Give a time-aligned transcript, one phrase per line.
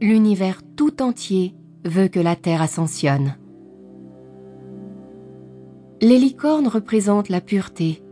[0.00, 3.36] l'univers tout entier veut que la Terre ascensionne.
[6.02, 8.02] Les licornes représentent la pureté.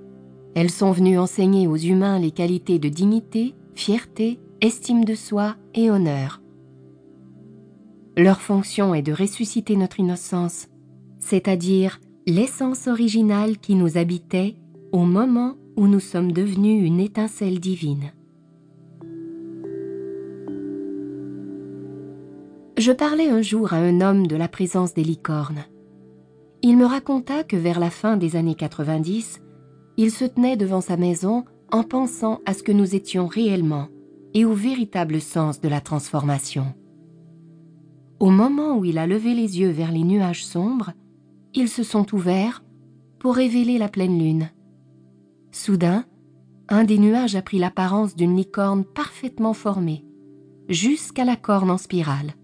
[0.54, 5.90] Elles sont venues enseigner aux humains les qualités de dignité, fierté, estime de soi et
[5.90, 6.40] honneur.
[8.16, 10.68] Leur fonction est de ressusciter notre innocence,
[11.18, 14.56] c'est-à-dire l'essence originale qui nous habitait
[14.92, 18.12] au moment où nous sommes devenus une étincelle divine.
[22.84, 25.64] Je parlais un jour à un homme de la présence des licornes.
[26.60, 29.40] Il me raconta que vers la fin des années 90,
[29.96, 33.88] il se tenait devant sa maison en pensant à ce que nous étions réellement
[34.34, 36.74] et au véritable sens de la transformation.
[38.20, 40.92] Au moment où il a levé les yeux vers les nuages sombres,
[41.54, 42.62] ils se sont ouverts
[43.18, 44.50] pour révéler la pleine lune.
[45.52, 46.04] Soudain,
[46.68, 50.04] un des nuages a pris l'apparence d'une licorne parfaitement formée,
[50.68, 52.34] jusqu'à la corne en spirale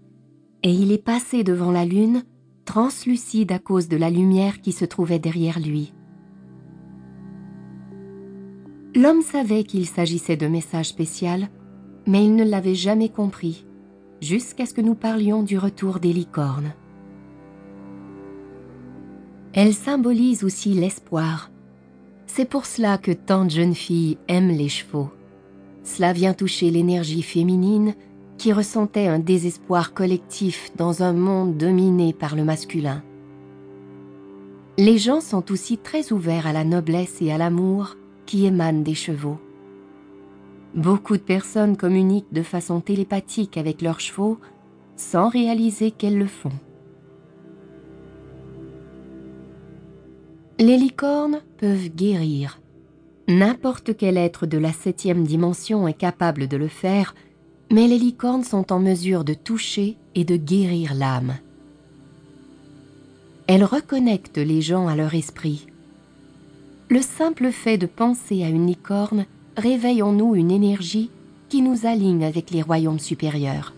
[0.63, 2.23] et il est passé devant la lune,
[2.65, 5.93] translucide à cause de la lumière qui se trouvait derrière lui.
[8.95, 11.49] L'homme savait qu'il s'agissait d'un message spécial,
[12.07, 13.65] mais il ne l'avait jamais compris,
[14.21, 16.73] jusqu'à ce que nous parlions du retour des licornes.
[19.53, 21.51] Elle symbolise aussi l'espoir.
[22.25, 25.09] C'est pour cela que tant de jeunes filles aiment les chevaux.
[25.83, 27.95] Cela vient toucher l'énergie féminine
[28.41, 33.03] qui ressentait un désespoir collectif dans un monde dominé par le masculin.
[34.79, 38.95] Les gens sont aussi très ouverts à la noblesse et à l'amour qui émanent des
[38.95, 39.37] chevaux.
[40.73, 44.39] Beaucoup de personnes communiquent de façon télépathique avec leurs chevaux
[44.95, 46.49] sans réaliser qu'elles le font.
[50.57, 52.59] Les licornes peuvent guérir.
[53.27, 57.13] N'importe quel être de la septième dimension est capable de le faire
[57.71, 61.37] mais les licornes sont en mesure de toucher et de guérir l'âme.
[63.47, 65.67] Elles reconnectent les gens à leur esprit.
[66.89, 69.25] Le simple fait de penser à une licorne
[69.55, 71.09] réveille en nous une énergie
[71.47, 73.73] qui nous aligne avec les royaumes supérieurs.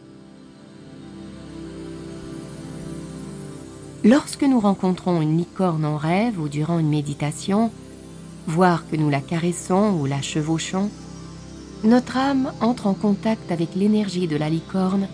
[4.03, 7.71] Lorsque nous rencontrons une licorne en rêve ou durant une méditation,
[8.47, 10.89] voire que nous la caressons ou la chevauchons,
[11.83, 15.07] notre âme entre en contact avec l'énergie de la licorne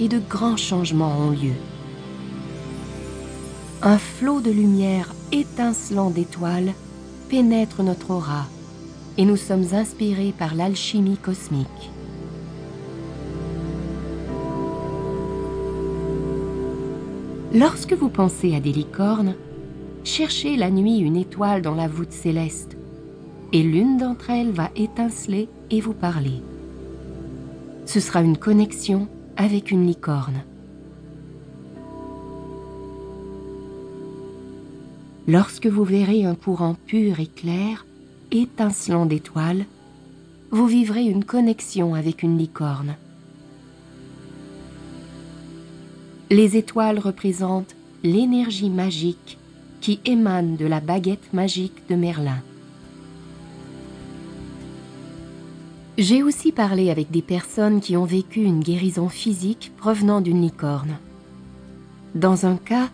[0.00, 1.54] et de grands changements ont lieu.
[3.82, 6.72] Un flot de lumière étincelant d'étoiles
[7.28, 8.46] pénètre notre aura
[9.16, 11.90] et nous sommes inspirés par l'alchimie cosmique.
[17.54, 19.34] Lorsque vous pensez à des licornes,
[20.04, 22.76] cherchez la nuit une étoile dans la voûte céleste
[23.52, 26.42] et l'une d'entre elles va étinceler et vous parler.
[27.86, 30.42] Ce sera une connexion avec une licorne.
[35.28, 37.86] Lorsque vous verrez un courant pur et clair,
[38.30, 39.66] étincelant d'étoiles,
[40.50, 42.96] vous vivrez une connexion avec une licorne.
[46.30, 49.38] Les étoiles représentent l'énergie magique
[49.80, 52.42] qui émane de la baguette magique de Merlin.
[55.98, 60.96] J'ai aussi parlé avec des personnes qui ont vécu une guérison physique provenant d'une licorne.
[62.14, 62.88] Dans un cas,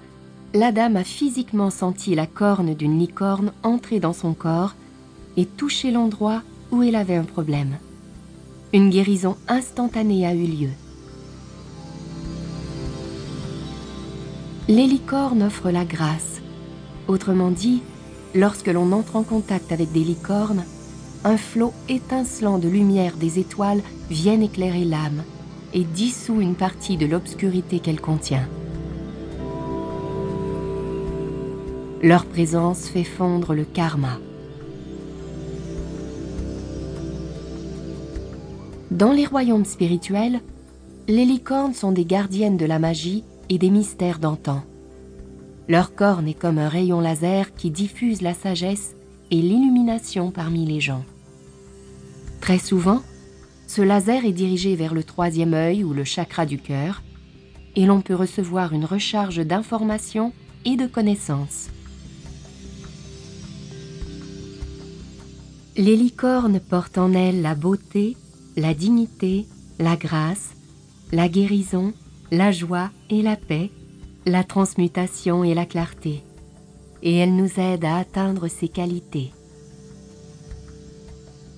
[0.52, 4.74] la dame a physiquement senti la corne d'une licorne entrer dans son corps
[5.36, 6.42] et toucher l'endroit
[6.72, 7.76] où elle avait un problème.
[8.72, 10.70] Une guérison instantanée a eu lieu.
[14.66, 16.40] Les licornes offrent la grâce.
[17.06, 17.80] Autrement dit,
[18.34, 20.64] lorsque l'on entre en contact avec des licornes,
[21.24, 25.22] un flot étincelant de lumière des étoiles vient éclairer l'âme
[25.74, 28.48] et dissout une partie de l'obscurité qu'elle contient.
[32.02, 34.18] Leur présence fait fondre le karma.
[38.90, 40.40] Dans les royaumes spirituels,
[41.08, 44.62] les licornes sont des gardiennes de la magie et des mystères d'antan.
[45.68, 48.94] Leur corne est comme un rayon laser qui diffuse la sagesse
[49.30, 51.04] et l'illumination parmi les gens.
[52.40, 53.02] Très souvent,
[53.66, 57.02] ce laser est dirigé vers le troisième œil ou le chakra du cœur,
[57.76, 60.32] et l'on peut recevoir une recharge d'informations
[60.64, 61.68] et de connaissances.
[65.76, 68.16] Les licornes portent en elles la beauté,
[68.56, 69.46] la dignité,
[69.78, 70.50] la grâce,
[71.12, 71.92] la guérison,
[72.32, 73.70] la joie et la paix,
[74.26, 76.22] la transmutation et la clarté
[77.02, 79.32] et elles nous aident à atteindre ces qualités.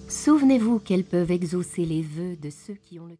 [0.08, 3.16] Souvenez-vous qu'elles peuvent exaucer les vœux de ceux qui ont le